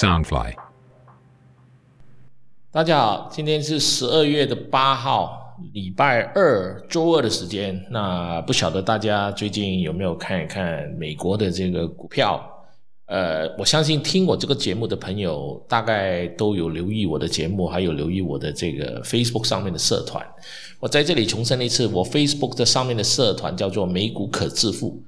[0.00, 0.54] Soundfly。
[2.72, 7.78] 大家好，今天是十二月的八号，礼拜二，周二的时间。
[7.90, 12.42] 那不晓得大家最近有没有看一看美国的这个股票？
[13.08, 20.26] 呃，我相信听我这个节目的朋友，大概都有留意我的节目，还有留意我的这个 Facebook 上面的社团。
[20.78, 25.02] 我在这里重申一次，我 Facebook 的上面的社团叫做“美股可致富”。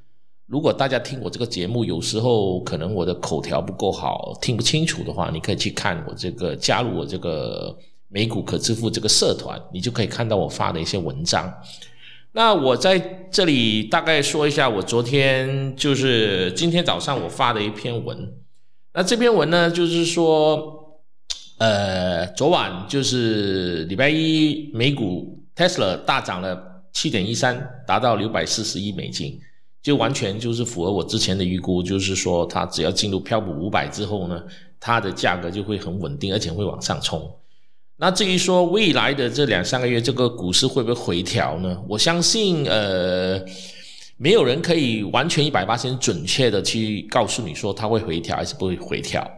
[0.52, 7.74] 如果大家听我这个节目，有时候可能我的口条不够好，听不清楚的话，你可以去看我这个加入我这个
[8.12, 11.50] “美股可致富”这个社团，你就可以看到我发的一些文章。
[12.32, 12.98] 那我在
[13.30, 18.34] 这里大概说一下，我昨天就是今天早上我发的一篇文。
[18.92, 21.00] 那这篇文呢，就是说，
[21.56, 29.40] 呃，昨晚就是礼拜一，美股 Tesla 大涨了七点一三，达到六百四十亿美金，
[29.82, 34.42] 就完全就是符合我之前的预估，就是说它只要进入漂浮五百之后呢，
[34.78, 37.28] 它的价格就会很稳定，而且会往上冲。
[37.96, 41.80] 那至于说未来的这两三个月，这个股市会不会回调呢？
[41.88, 43.40] 我相信，呃，
[44.16, 49.28] 没有人可以完全一百八十准确的去告诉你说它会回调还是不会回调。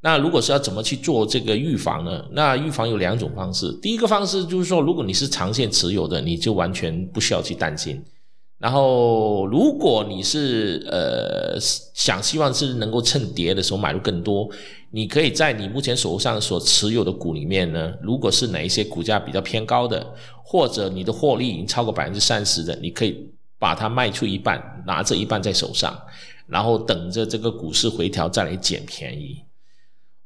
[0.00, 2.24] 那如果是要怎么去做这个预防呢？
[2.32, 3.72] 那预防有两种方式。
[3.80, 8.02] 第一个方式就是说，如果你是长线持有的，你就完全不需要去担心。
[8.64, 14.48] 然后，如果你是呃想希望是能够趁跌的时候买入更多，
[14.90, 25.94] 你可以在你目前手上所持有的股里面呢，如果是哪一些股价比较偏高的，或者你的获利已经超过百分之三十的，你可以把它卖出一半，拿着一半在手上，
[26.46, 29.43] 然后等着这个股市回调再来捡便宜。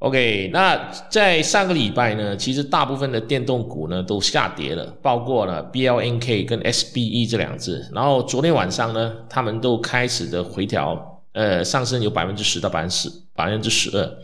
[0.01, 7.85] OK，那在上个礼拜呢，其实大部分的电动股呢都下跌了，包括了 BLNK 跟 SBE 这两只。
[7.93, 14.19] 然后昨天晚上呢，他们都开始的回调，呃，上升有百分之十到百分之十，百分之十二。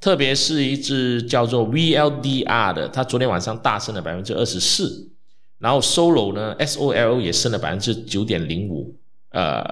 [0.00, 5.10] 特别是一只叫做 VLDR 的，它昨天晚上大升了百分之二十四。
[5.58, 8.96] 然后 Solo 呢，SOLO 也升了百分之九点零五，
[9.32, 9.62] 呃，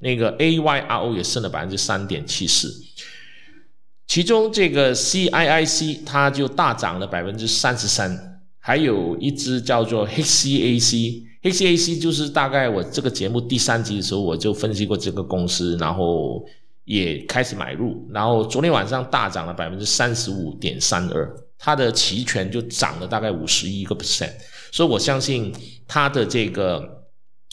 [0.00, 2.68] 那个 AYRO 也升了百分之三点七四。
[4.08, 16.42] 其中这个 CIIC 它就大涨了百分之三十三，还有一只叫做 HCAC，HCAC 就是大概我这个节目第三集的时候我就分析过这个公司，然后
[16.84, 24.32] 也开始买入，然后昨天晚上大涨了百分之三十五点三二，它的期权就涨了大概五十一个 percent，
[24.72, 25.52] 所以我相信
[25.86, 27.04] 它的这个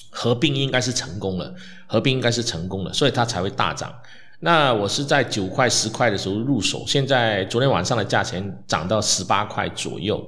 [0.09, 1.53] 合并应该是成功了，
[1.85, 3.93] 合并应该是成功了，所以它才会大涨。
[4.39, 10.23] 那我是在九块十块的时候入手，现在昨天晚上的价钱涨到十八块左右，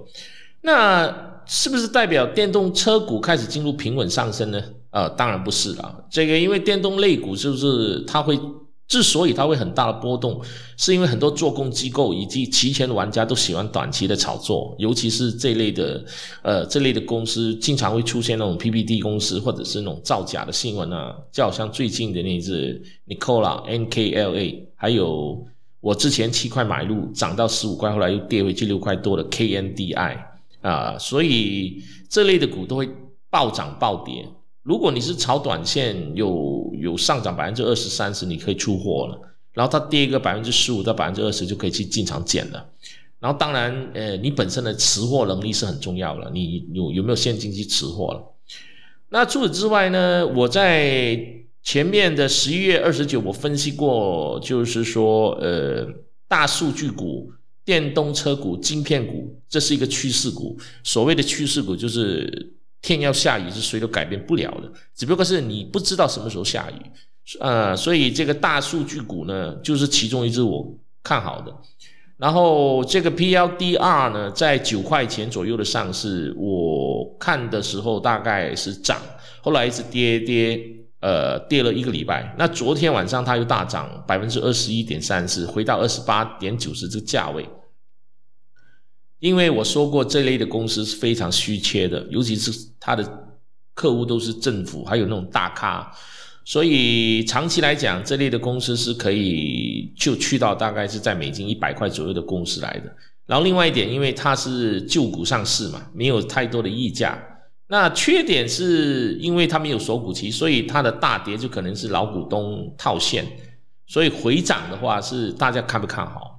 [0.62, 4.62] 那是不是代表电动车股开始进入平稳上升呢？
[4.92, 8.40] 呃，当然不是了，这个因为电动类股是不是它会？
[8.88, 10.42] 之所以它会很大的波动，
[10.78, 16.04] 是因为很多做空机构以及期权玩家都喜欢短期的炒作，尤其是这类的，
[16.42, 25.46] 呃，这类的公司经常会出现那种 PPT 公司或者是那种造假的新闻啊，就好像最近的那只 Nikola NKLA，还有
[25.82, 30.18] 我之前七块买入涨到十五块，后来又跌回去六块多的 KNDI
[30.62, 32.90] 啊，所以这类的股都会
[33.30, 34.26] 暴涨暴跌。
[34.68, 39.18] 如果你是炒短线，有有上涨百分之二十三十，你可以出货了。
[39.54, 42.70] 然后它跌一个百分之十五到百分之二十，就可以去进场减了。
[43.18, 48.22] 然后当然，呃，你本身的持货能力是很重要的，你有有没有现金去持货了？
[49.08, 50.28] 那除此之外呢？
[50.28, 51.18] 我在
[51.64, 55.88] 前面的十一月二十九，我分析过，就是说，呃，
[56.28, 57.32] 大数据股、
[57.64, 60.58] 电动车股、晶片股，这是一个趋势股。
[60.84, 62.57] 所谓的趋势股，就是。
[62.82, 66.76] 天要下雨是谁都改变不了的，只不过是你不知道什么时候下雨，
[67.40, 70.66] 呃，所以这个大数据股呢，就是其中一只我
[71.04, 71.54] 看好的。
[72.18, 79.00] 然后这个 PLDR 呢，在九块钱左右的上市，我看的时候大概是涨，
[79.42, 80.60] 后来一直跌跌，
[81.00, 82.34] 呃，跌了一个礼拜。
[82.38, 87.48] 那昨天晚上它又大涨百分之二十一点三四，回到二十八点九十这个价位。
[89.20, 93.04] 因为我说过，这类的公司是非常稀缺的，尤其是它的
[93.74, 95.92] 客户都是政府，还有那种大咖，
[96.46, 102.96] 所以长期来讲，这类的公司是可以就去到大概是在美金一百块左右的公司来的。
[103.26, 107.22] 然后另外一点，因为它是旧股上市嘛，没有太多的溢价。
[107.70, 113.26] 那缺点是因为它没有锁股期，所以它的大跌就可能是老股东套现，
[113.86, 116.37] 所以回涨的话是大家看不看好？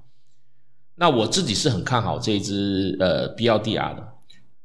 [0.99, 4.09] 那我自己是很看好这一支呃 BLDR 的。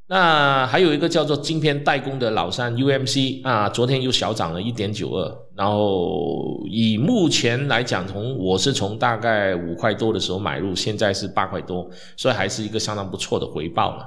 [0.08, 5.38] 那还有一个叫做晶片代工的老三 UMC 啊，昨天又小涨了一点九二。
[5.56, 14.06] 然后以目前来讲，从我是从大概五块多的时候买入，现在是八块多，所以还是一个相当不错的回报了。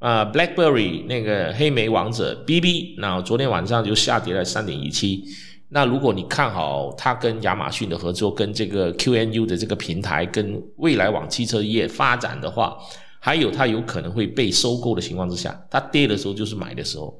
[0.00, 5.24] 啊，BlackBerry 那个黑莓王者 BB，那昨天晚上就下跌了三点一七。
[5.70, 12.78] 那如果你看好它跟亚马逊的合作，跟这个 QNU 的这个平台，跟未来往汽车业发展的话，
[13.20, 17.14] 还有它有可能会被收购的情况之下，它跌的时候就是买的时候，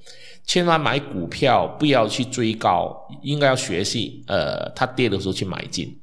[0.46, 5.94] 千万买股票不要去追高，应该要学习，呃，它跌的时候去买进。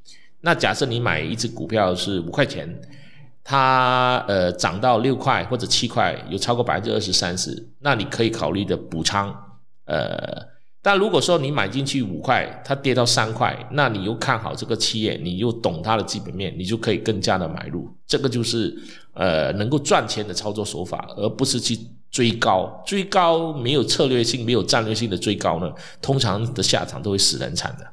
[0.41, 2.69] 那假设你买一只股票是五块钱，
[3.43, 9.35] 它呃涨到六块或者七块，有超过百分之二十三十，那你可以考虑的补仓，
[9.85, 10.53] 呃。
[10.87, 17.89] 但如果说你买进去五块，它跌到三块，那你又看好这个企业，你又懂它的基本面，你就可以更加的买入。
[18.05, 18.77] 这个就是
[19.13, 21.75] 呃能够赚钱的操作手法，而不是去
[22.11, 22.83] 追高。
[22.85, 25.73] 追高没有策略性、没有战略性的追高呢，
[26.03, 27.87] 通常的下场都会死人惨的。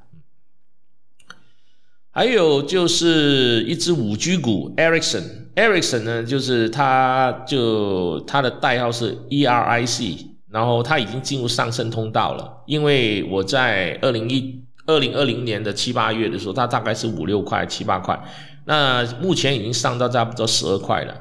[2.11, 10.32] 还有就是一只五 G 股，Ericsson，Ericsson 呢，就是它就它的代号是 ERIC。
[10.53, 18.23] 然后它已经进入上升通道了，因为我在二零一二零二零年的七八月的时候，它大概是五六块、七八块，
[18.67, 21.15] 那目前已经上到差不多十二块了。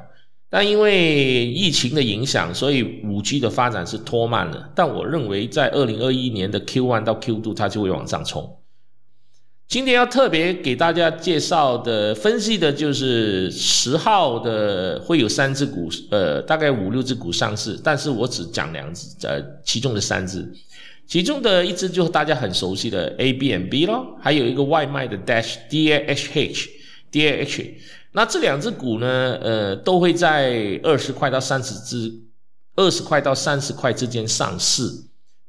[0.50, 4.69] 但因为疫情的影响，所以五 G 的发展是拖慢了。
[4.75, 8.57] 但我认为在二零二一年的 Q one 到 Q two，它就会往上冲。
[9.71, 20.45] 今天要特别给大家介绍的、分析的就是十号的会有三只股，呃，大概五六只股上市，但是我只讲两只，呃，其中的三只，
[21.07, 26.69] 其中的一只就是大家很熟悉的 A B M B 咯，还有一个外卖的 Dash D A H H
[27.09, 27.74] D A H，
[28.12, 32.12] 那这两只股呢，呃，都会在二十块到三十只，
[32.75, 34.83] 二十块到三十块之间上市。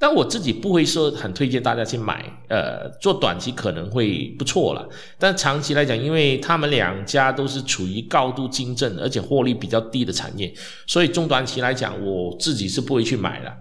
[0.03, 4.85] 但我自己不会说很推荐大家去买，呃，做短期可能会不错了，
[5.17, 10.53] 但长期来讲，因为他们两家都是处于高度竞争而且获利比较低的产业，
[10.89, 13.57] 所以中短期来讲，我自己是不会去买的。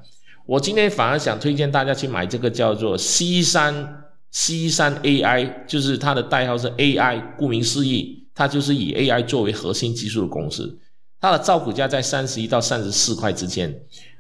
[0.48, 4.02] 我今天反而想推荐大家去买这个叫做 C 三
[4.32, 10.80] C 三 AI，就是它的代号是 AI，顾名思义，它就是以 AI 作为核心技术的公司，
[11.20, 13.72] 它的造股价在三十一到三十四块之间。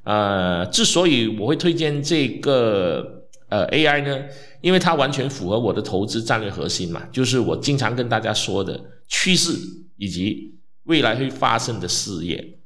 [0.03, 4.25] 呃，之所以我会推荐这个呃 AI 呢，
[4.61, 9.53] 因为它完全符合我的投资战略核心嘛，就是我经常跟大家说的趋势
[9.97, 10.55] 以及
[10.85, 12.57] 未来会发生的事业。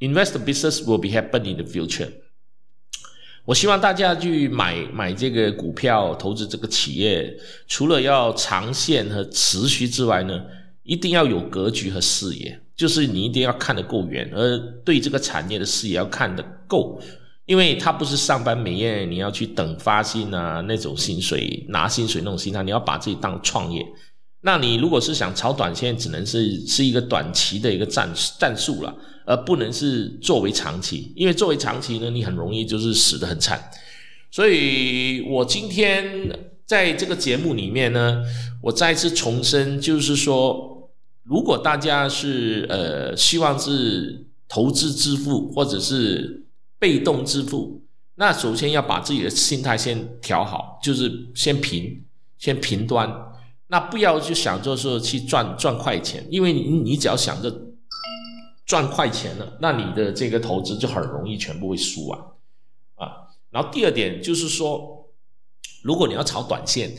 [0.00, 2.08] Invest business will be happen in the future。
[3.44, 7.36] 我希望大家去买买这个股票，投资这个企业，
[7.66, 10.44] 除了要长线和持续之外呢，
[10.82, 12.60] 一定要有格局和视野。
[12.78, 17.00] 就是你一定要看得够远，而对这个产业的视野要看得够，
[17.44, 23.84] 因为它不是上班每月你要去等发薪啊那种薪水拿薪水那种心态，你要把自己当创业。
[24.42, 28.08] 那你如果是想炒短线，只能是是一个短期的一个战
[28.38, 28.94] 战术了，
[29.26, 33.60] 而不能是作为长期，因为作为长期呢，你很容易就是死得很惨。
[34.30, 36.04] 所以我今天
[36.64, 38.22] 在这个节目里面呢，
[38.62, 40.77] 我再次重申，就是说。
[41.28, 46.46] 如果大家是呃希望是投资致富或者是
[46.78, 47.82] 被动致富，
[48.14, 52.02] 那首先要把自己的心态先调好，就是先平
[52.38, 53.14] 先平端，
[53.66, 57.54] 那不要去想着说去赚赚快钱，因为你你只要想着
[58.64, 62.18] 赚快钱了，那你的这个投资就很容易全部会输完
[62.94, 63.28] 啊。
[63.50, 65.10] 然后第二点就是说，
[65.82, 66.90] 如果你要炒短线，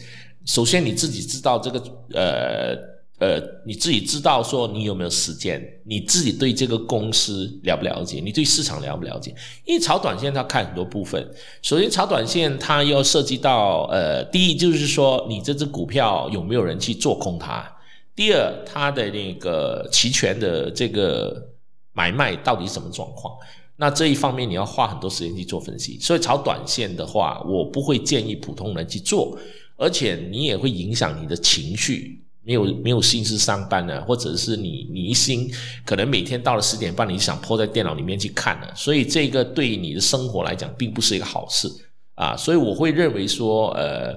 [0.46, 1.80] 首先你自己知道这个
[2.14, 2.99] 呃。
[3.20, 5.62] 呃，你自己知道说你有没有时间？
[5.84, 8.22] 你自己对这个公司了不了解？
[8.24, 9.36] 你对市场了不了解？
[9.66, 11.30] 因为炒短线它看很多部分。
[11.62, 17.70] 首先，炒短线它要涉及到呃，第一就是说你这只股票有没有人去做空它？
[18.16, 21.50] 第二，它的那个期权的这个
[21.92, 23.36] 买卖到底什么状况？
[23.76, 26.00] 那这一方面你要花很多时间去做分析。
[26.00, 29.38] 所以炒短线的话，我不会建议普通人去做，
[29.76, 32.24] 而且你也会影响你的情绪。
[32.44, 35.52] 没有没有心思上班呢，或者是你你一心
[35.86, 41.70] 可能每天到了十点半，你想扑在电脑里面去看了，所以这个对你的生活来讲并不是一个好事
[42.16, 42.36] 啊。
[42.36, 44.16] 所以我会认为说，呃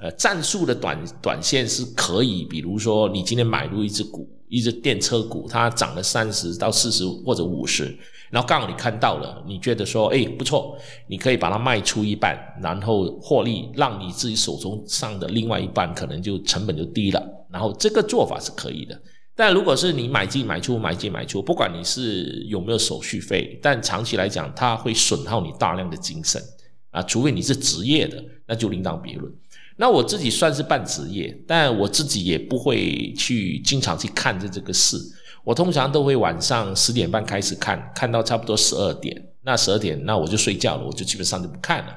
[0.00, 7.96] 呃，战术的短短线是可以，比如说你今天买入一只股，一只电车股，它涨了三十到四十或者五十。
[8.28, 10.76] 然后刚好你看到了，你觉得说，哎，不错，
[11.08, 17.22] 你可以把它卖出一半，然后获利，让你自己手中上的另外一半可能就成本就低了。
[17.50, 19.00] 然后这个做法是可以的，
[19.34, 26.42] 但如果是你买进买出买进买出，不管你是有没有手续费，但长期来讲，它会损耗你大量的精神
[26.90, 27.02] 啊。
[27.02, 29.32] 除非你是职业的，那就另当别论。
[29.76, 34.96] 那我自己算是半职业，但我自己也不会去经常去看着这个事。
[35.44, 39.28] 我通常都会晚上十点半开始看，看到差不多十二点。
[39.42, 41.94] 那十二点，那我就睡觉了，我就基本上就不看了。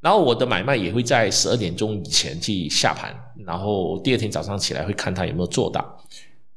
[0.00, 3.14] 然后我的买卖也会在十二点钟以前去下盘，
[3.46, 5.98] 然后第二天早上起来会看它有没有做到。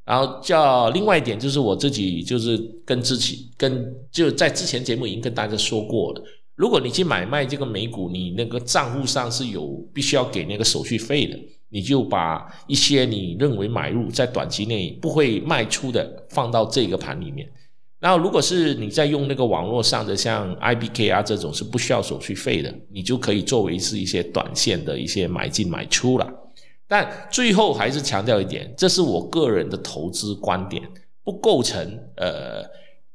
[0.04, 6.22] 然后叫另外一点就是我自己就是跟自己跟就在之前节目已经跟大家说过了，
[6.56, 11.36] 如果你去买卖这个美股，你那个账户上是有必须要给那个手续费的，
[11.70, 17.50] 你就把一些你认为买入在短期内不会卖出的放到这个盘里面。
[18.00, 26.32] 然后如果是你在用那个网络上的像 I B K 啊这种是不需要手续费的，你就可以作为是一些短线的一些买进买出了。
[26.88, 30.84] 但最后还是强调一点，这是我个人的投资观点，
[31.24, 31.84] 不构成
[32.18, 32.63] 呃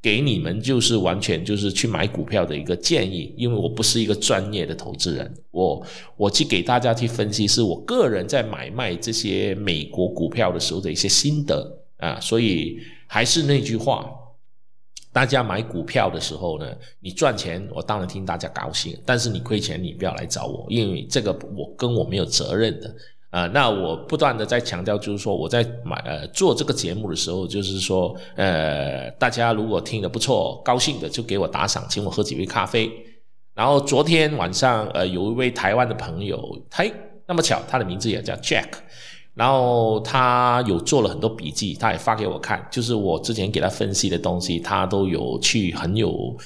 [0.03, 5.87] 给你们就是完全就是去买股票的一个建议，因为我不是一个专业的投资人，我
[6.17, 14.11] 我去给大家去分析是我个人在买卖这些美国股票的时候的一些心得啊，所以还是那句话，
[15.13, 16.67] 大家买股票的时候呢，
[16.99, 22.93] 你赚钱我当然听大家高兴，但是你亏钱你不要来找我，因为这个我跟我没有责任的。
[23.31, 32.91] 啊，那我不断的在强调，就是说我在买呃做这个节目的时候，就是说呃大家如果听得不错，高兴的就给我打赏，请我喝几杯咖啡。
[33.55, 36.93] 然后昨天晚上呃有一位台湾的朋友，嘿，
[37.27, 38.67] 那么巧，他的名字也叫 Jack，
[39.35, 46.37] 然后他有做了很多笔记，他也发给我看，就是我之前给他分析的东西，他都有去很有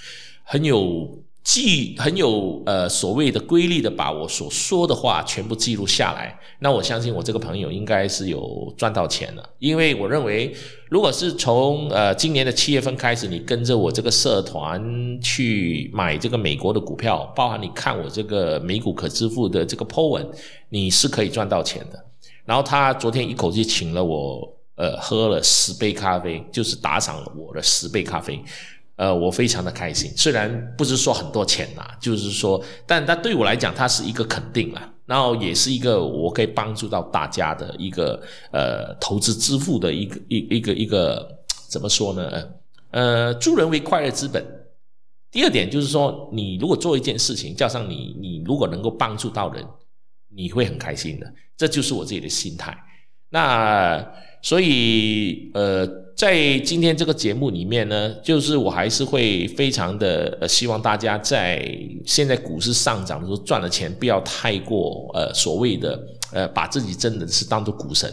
[0.43, 1.09] 很有。
[1.45, 10.55] 既很有呃所谓的规律的把我所说的话全部记录下来，那我相信我这个朋友应该是有赚到钱了，因为我认为
[10.89, 14.83] 如果是从呃今年的七月份开始，你跟着我这个社团
[15.21, 20.27] 去买这个美国的股票，包含你看我这个美股可支付的这个 po 文，
[20.71, 22.05] 你是可以赚到钱的。
[22.47, 28.43] 然后他昨天一口气请了我呃喝了十杯咖啡，就是打赏了我的十杯咖啡。
[28.97, 38.23] 呃，我非常的开心，虽然不是说很多钱呐，就是说，但它对我来讲，它是一个肯定了，然后也是一个我可以帮助到大家的一个
[38.53, 41.29] 呃投资致富的一个一一个一个
[41.69, 42.49] 怎么说呢？
[42.93, 44.45] 呃，助人为快乐之本。
[45.33, 49.67] 第二点就是说，你如果做一件事情，加上你你如果能够帮助到人，
[50.33, 52.73] 你会很开心的，这就是我自己的心态。
[53.31, 53.97] 那
[54.45, 56.05] 所以呃。
[56.17, 61.69] 在今天这个节目里面呢，就是我还是会非常的呃，希望大家在
[62.07, 66.01] 现在股市上涨的时候赚了钱，不要太过呃所谓的
[66.33, 68.09] 呃把自己真的是当做股神，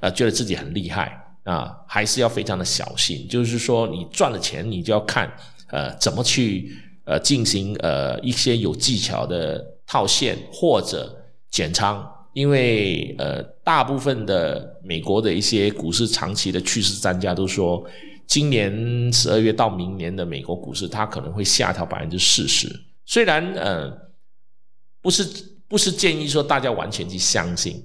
[0.00, 3.26] 呃觉得自己很厉害啊，还是要非常的小心。
[3.26, 5.32] 就是说你赚了钱，你就要看
[5.70, 6.76] 呃怎么去
[7.06, 11.10] 呃进行呃一些有技巧的套现或者
[11.50, 12.06] 减仓。
[12.36, 17.82] 因为呃，大部分的美国的一些股市长期的趋势专家都说，
[18.26, 22.68] 今年十二月到明年的美国股市，它可能会下调百分之四十。
[23.06, 23.90] 虽然呃，
[25.00, 25.26] 不是
[25.66, 27.82] 不是建议说大家完全去相信，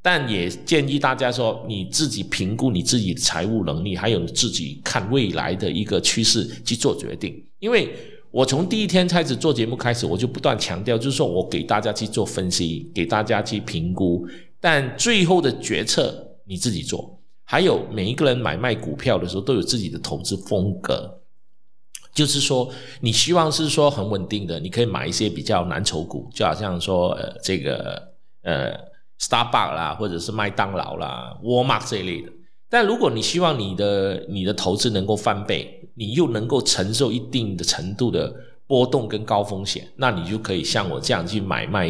[0.00, 7.94] 但也建议大家说你自己评估你自己的财务能力，还有你自己看未来的一个趋势去做决定，因为。
[8.32, 14.26] 我从第一天开始做节目开始，我就不断强调，就是说我给大家去做分析，给大家去评估，
[14.58, 17.20] 但最后的决策你自己做。
[17.44, 21.20] 还有每一个人买卖股票的时候都有自己的投资风格，
[22.14, 22.70] 就是说
[23.00, 28.02] 你希望是说很稳定的，你可以买一些比较蓝筹股，就好像说呃这个
[28.44, 28.72] 呃
[29.20, 32.32] Starbucks 啦，或者是麦当劳啦、沃尔玛这一类的。
[32.70, 38.34] 但如果你希望你的你的投资能够翻倍，你又能够承受一定的程度的
[38.66, 41.86] 波动跟高风险，那你就可以像我这样去买卖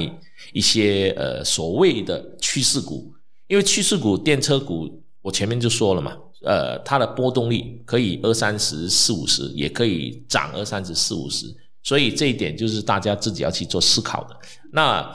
[0.52, 3.12] 一些呃所谓的趋势股，
[3.46, 11.46] 因为趋势股、电车股，我前面就说了嘛，呃，它的波动率可以二三十、四五十，也可以涨二三十、四五十，
[11.82, 14.36] 所以这一点就是大家自己要去做思考的。
[14.72, 15.12] 那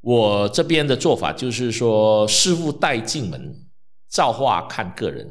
[0.00, 3.58] 我这边的做法就是说，师傅带进门。
[4.12, 5.26] 造化看个人，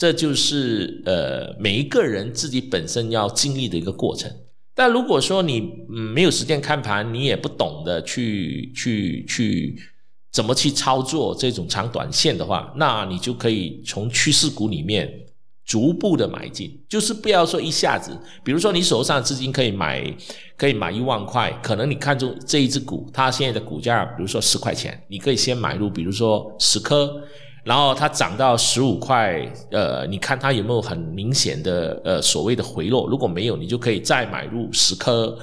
[0.00, 4.34] 这就是呃每一个人自己本身要经历的一个过程。
[4.74, 9.78] 但如果说你没有时间看盘，你也不懂得去去去
[10.32, 15.06] 怎么去操作这种长短线的话，那你就可以从趋势股里面
[15.66, 18.18] 逐步的买进，就是不要说一下子。
[18.42, 20.02] 比如说你手上的资金可以买
[20.56, 27.22] 可以买一万块，可能你看中这一只股，它现在的股价比如说十块钱，你可以先买入，比如说十颗。
[27.62, 33.06] 然后它涨到十五块，呃，你看它有没有很明显的呃所谓的回落？
[33.06, 35.36] 如果没有，你就可以再买入十颗。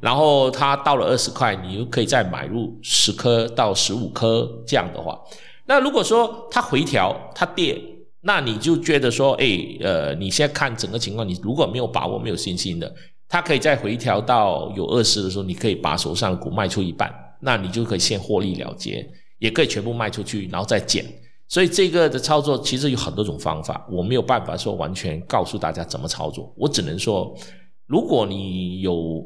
[0.00, 5.18] 然后它到了二十块，你又可以再买入十颗到十五颗这样的话。
[5.66, 7.80] 那如果说它回调，它跌，
[8.20, 9.46] 那你就觉得说，哎，
[9.80, 12.94] 呃，你现在看整个情况，你如果没有把握、没有信心的，
[13.28, 19.04] 它可以再回调到有二十的时候，你可以把手上的股卖出一半，那你就可以先获利了结，
[19.38, 21.02] 也可以全部卖出去，然后再减。
[21.54, 27.32] 所以这个的操作其实有很多种方法，我没有办法说完全告诉大家怎么操作，我只能说，
[27.86, 29.24] 如果你有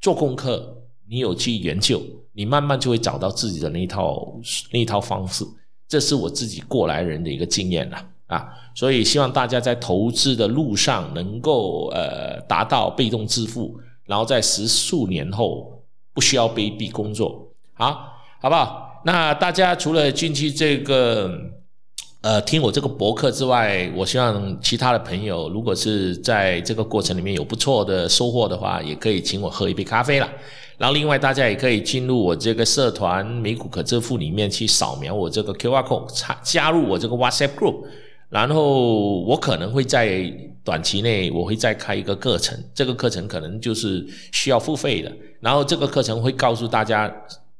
[0.00, 0.74] 做功课，
[1.06, 2.00] 你有去研究，
[2.32, 4.40] 你慢慢就会找到自己的那一套
[4.72, 5.44] 那一套方式。
[5.86, 18.08] 这是我自己过来人的一个经验了啊，所以希望大家在投资的路上能够呃达到被动致富，然后在十数年后不需要卑鄙工作，好，
[18.40, 18.88] 好不好？
[19.04, 21.28] 那大家除了近期这个，
[22.20, 30.28] 呃，听我这个博客之外，我希望其他的朋友，如果是在这个过程里面有不错的收获的话，也可以请我喝一杯咖啡啦。
[30.78, 37.84] 然后另外大家也可以进入我这个社团美股可支付里面去扫描我这个 QR code，加加入我这个 WhatsApp group。
[38.28, 40.32] 然后我可能会在
[40.64, 45.12] 短期内我会再开一个课程，这个课程可能就是需要付费的。
[45.40, 47.12] 然后这个课程会告诉大家。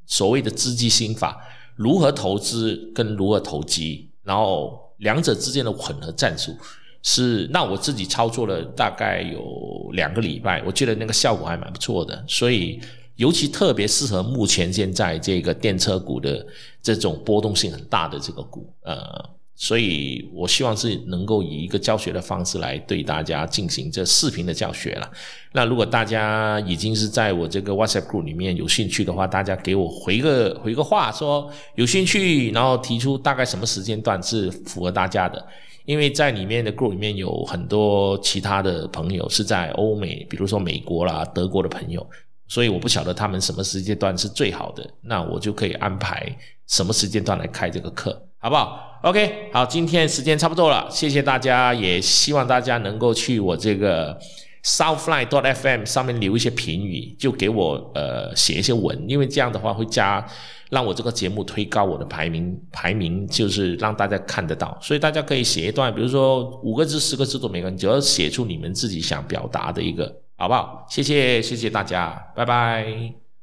[0.07, 1.41] 所谓的资金心法，
[1.77, 6.57] 如何投资跟如何投机，然后两者之间的混合战术，
[7.03, 12.81] 是那我自己操作了大概有两个礼拜，我觉得那个效果还蛮不错的，所以
[13.17, 16.47] 尤其特别适合目前现在这个电车股的
[16.83, 19.42] 这种波动性很大的这个股，呃。
[19.55, 25.09] 所以我希望是能够以一个教学的方式来对大家进行这视频的教学了。
[25.53, 35.47] 那如果大家已经是在我这个 WhatsApp group 里面有兴趣的话，大家给我回个回个话，说有兴趣，然后提出大概什么时间段是符合大家的。
[35.85, 42.05] 因为在里面的 group 里面有很多其他的朋友是在欧美，比如说美国啦、德国的朋友，
[42.49, 46.35] 所以我不晓得他们什么时间段是最好的，那我就可以安排
[46.69, 48.29] 什么时间段来开这个课。
[48.43, 54.19] 好不好？OK，好，今天时间差不多了，谢谢大家，也希望大家能够去我这个
[54.65, 60.27] Southline dot FM 上面留一些评语，就给我呃写一些文，因为这样的话会加
[60.71, 70.85] 让我这个节目推高我的排名，排名就是让大家看得到，所以大家可以写一段，比如说五个字、十个字都没关系，只要写出你们自己想表达的一个，好不好？
[70.91, 73.22] 谢谢，谢谢大家，拜拜。